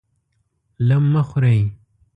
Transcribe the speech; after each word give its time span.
لم 0.89 1.03
مه 1.13 1.21
خورئ! 1.29 1.59